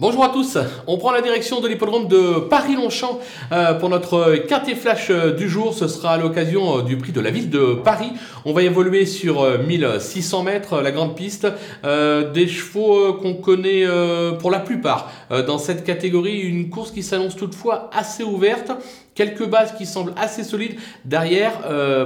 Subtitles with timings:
[0.00, 0.56] Bonjour à tous,
[0.86, 3.18] on prend la direction de l'hippodrome de Paris-Longchamp
[3.52, 5.74] euh, pour notre quintet flash euh, du jour.
[5.74, 8.10] Ce sera à l'occasion euh, du prix de la ville de Paris.
[8.46, 11.46] On va évoluer sur 1600 mètres, la grande piste.
[11.84, 13.84] Des chevaux qu'on connaît
[14.38, 15.12] pour la plupart
[15.46, 16.40] dans cette catégorie.
[16.40, 18.72] Une course qui s'annonce toutefois assez ouverte.
[19.14, 20.76] Quelques bases qui semblent assez solides.
[21.04, 21.52] Derrière,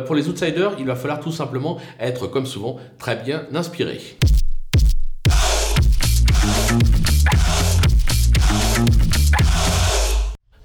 [0.05, 4.01] pour les outsiders, il va falloir tout simplement être, comme souvent, très bien inspiré.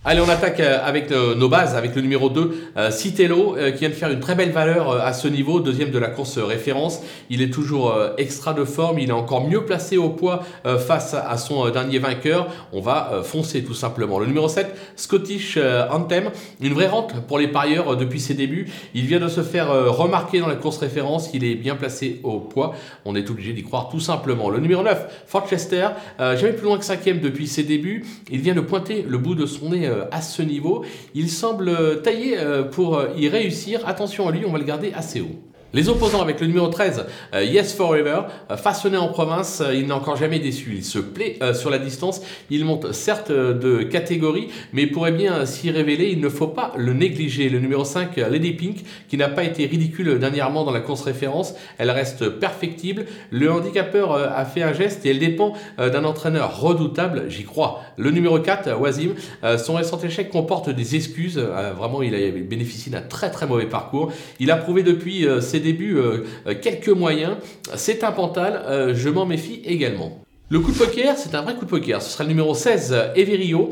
[0.09, 3.77] Allez, on attaque euh, avec euh, nos bases, avec le numéro 2, euh, Citello, qui
[3.77, 7.01] vient de faire une très belle valeur à ce niveau, deuxième de la course référence.
[7.29, 11.37] Il est toujours extra de forme, il est encore mieux placé au poids face à
[11.37, 12.47] son dernier vainqueur.
[12.73, 14.17] On va foncer tout simplement.
[14.17, 15.59] Le numéro 7, Scottish
[15.91, 18.67] Anthem, une vraie rente pour les parieurs depuis ses débuts.
[18.95, 22.39] Il vient de se faire remarquer dans la course référence, il est bien placé au
[22.39, 22.73] poids.
[23.05, 24.49] On est obligé d'y croire tout simplement.
[24.49, 28.05] Le numéro 9, Forchester, jamais plus loin que cinquième depuis ses débuts.
[28.31, 30.85] Il vient de pointer le bout de son nez à ce niveau.
[31.13, 33.87] Il semble taillé euh, pour y réussir.
[33.87, 35.48] Attention à lui, on va le garder assez haut.
[35.71, 39.85] Les opposants avec le numéro 13, euh, Yes Forever, euh, façonné en province, euh, il
[39.85, 40.73] n'a encore jamais déçu.
[40.75, 45.69] Il se plaît sur la distance, il monte certes de catégorie, mais pourrait bien s'y
[45.69, 47.49] révéler, il ne faut pas le négliger.
[47.49, 48.77] Le numéro 5, Lady Pink,
[49.09, 53.05] qui n'a pas été ridicule dernièrement dans la course référence, elle reste perfectible.
[53.29, 57.81] Le handicapeur a fait un geste et elle dépend d'un entraîneur redoutable, j'y crois.
[57.97, 59.13] Le numéro 4, Wazim,
[59.57, 61.37] son récent échec comporte des excuses.
[61.37, 64.11] Vraiment, il a bénéficié d'un très très mauvais parcours.
[64.39, 67.37] Il a prouvé depuis ses début euh, euh, quelques moyens.
[67.75, 70.23] C'est un pantal, euh, je m'en méfie également.
[70.49, 72.01] Le coup de poker, c'est un vrai coup de poker.
[72.01, 73.69] Ce sera le numéro 16, Everio,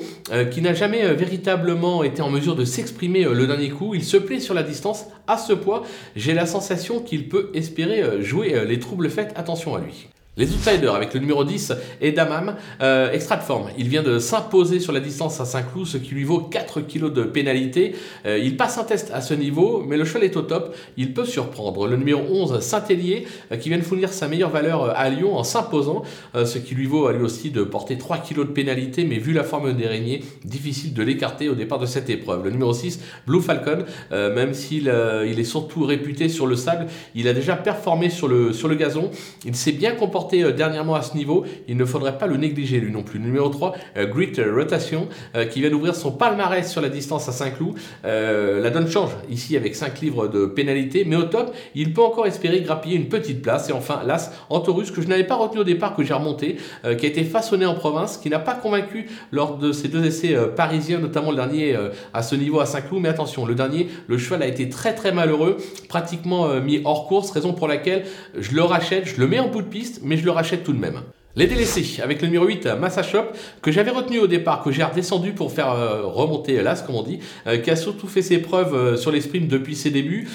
[0.51, 3.95] qui n'a jamais véritablement été en mesure de s'exprimer le dernier coup.
[3.95, 5.81] Il se plaît sur la distance à ce poids.
[6.15, 9.33] J'ai la sensation qu'il peut espérer jouer les troubles faits.
[9.35, 10.07] Attention à lui.
[10.37, 13.69] Les outsiders avec le numéro 10 et Damam, euh, extra de forme.
[13.75, 17.11] Il vient de s'imposer sur la distance à Saint-Cloud, ce qui lui vaut 4 kg
[17.11, 17.95] de pénalité.
[18.27, 20.75] Euh, il passe un test à ce niveau, mais le cheval est au top.
[20.95, 21.87] Il peut surprendre.
[21.87, 25.43] Le numéro 11, Saint-Hélier, euh, qui vient de fournir sa meilleure valeur à Lyon en
[25.43, 26.03] s'imposant,
[26.35, 29.33] ce qui lui vaut à lui aussi de porter 3 kg de pénalité, mais vu
[29.33, 32.43] la forme des régnés, difficile de l'écarter au départ de cette épreuve.
[32.43, 34.93] Le numéro 6, Blue Falcon, même s'il
[35.25, 39.09] il est surtout réputé sur le sable, il a déjà performé sur le gazon.
[39.45, 42.79] Il s'est bien comporté euh, dernièrement à ce niveau, il ne faudrait pas le négliger
[42.79, 43.19] lui non plus.
[43.19, 47.31] numéro 3, euh, Grit Rotation, euh, qui vient d'ouvrir son palmarès sur la distance à
[47.31, 47.75] Saint-Cloud.
[48.03, 52.27] la donne change ici avec 5 livres de pénalité, mais au top, il peut encore
[52.27, 53.69] espérer grappiller une petite place.
[53.69, 56.57] Et enfin, l'As Antorus, que je n'avais pas retenu au départ, que j'ai remonté,
[56.97, 60.35] qui a été façonné en province, qui n'a pas convaincu lors de ces deux essais
[60.55, 61.75] parisiens, notamment le dernier
[62.13, 63.01] à ce niveau à Saint-Cloud.
[63.01, 65.57] Mais attention, le dernier, le cheval a été très très malheureux,
[65.89, 68.05] pratiquement mis hors course, raison pour laquelle
[68.37, 70.73] je le rachète, je le mets en bout de piste, mais je le rachète tout
[70.73, 71.01] de même.
[71.37, 73.25] Les délaissés, avec le numéro 8, Massa Shop,
[73.61, 77.03] que j'avais retenu au départ, que j'ai redescendu pour faire euh, remonter l'as, comme on
[77.03, 80.27] dit, euh, qui a surtout fait ses preuves euh, sur les sprints depuis ses débuts.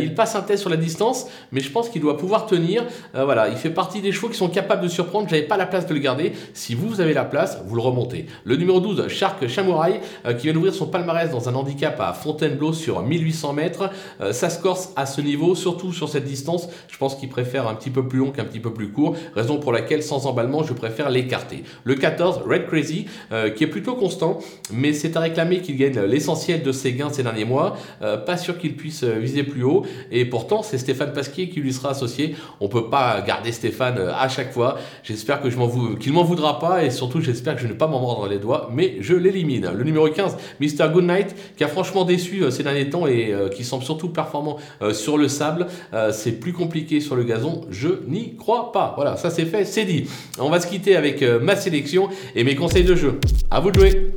[0.00, 2.82] il passe un test sur la distance, mais je pense qu'il doit pouvoir tenir.
[3.14, 5.28] voilà, il fait partie des chevaux qui sont capables de surprendre.
[5.28, 6.32] J'avais pas la place de le garder.
[6.54, 8.26] Si vous, avez la place, vous le remontez.
[8.42, 10.00] Le numéro 12, Shark Chamouraï,
[10.38, 13.90] qui vient d'ouvrir son palmarès dans un handicap à Fontainebleau sur 1800 mètres.
[14.32, 16.68] ça se corse à ce niveau, surtout sur cette distance.
[16.88, 19.58] Je pense qu'il préfère un petit peu plus long qu'un petit peu plus court, raison
[19.58, 21.64] pour laquelle, sans emballement, je préfère l'écarter.
[21.84, 24.38] Le 14, Red Crazy, euh, qui est plutôt constant,
[24.72, 27.76] mais c'est à réclamer qu'il gagne l'essentiel de ses gains ces derniers mois.
[28.02, 29.84] Euh, pas sûr qu'il puisse euh, viser plus haut.
[30.10, 32.34] Et pourtant, c'est Stéphane Pasquier qui lui sera associé.
[32.60, 34.78] On peut pas garder Stéphane à chaque fois.
[35.02, 37.78] J'espère que je m'en qu'il m'en voudra pas et surtout j'espère que je ne vais
[37.78, 39.70] pas m'en mordre les doigts, mais je l'élimine.
[39.74, 40.90] Le numéro 15, Mr.
[40.92, 44.56] Goodnight, qui a franchement déçu ces derniers temps et qui semble surtout performant
[44.92, 45.66] sur le sable.
[46.12, 47.62] c'est plus compliqué sur le gazon.
[47.70, 48.94] Je n'y crois pas.
[48.96, 50.06] Voilà, ça c'est fait, c'est dit.
[50.40, 53.18] On va se quitter avec euh, ma sélection et mes conseils de jeu.
[53.50, 54.12] À vous de jouer